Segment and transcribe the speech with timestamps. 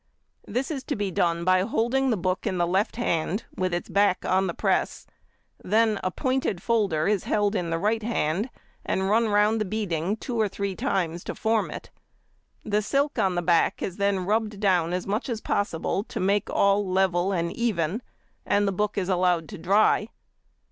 [0.47, 3.87] This is to be done by holding the book in the left hand with its
[3.87, 5.05] back on the press,
[5.63, 8.49] then a pointed folder held in the right hand
[8.89, 11.91] is run round the beading two or three times to form it;
[12.65, 16.49] the silk on the back is then rubbed down as much as possible to make
[16.49, 18.01] all level and even,
[18.43, 20.09] and the book is allowed to dry.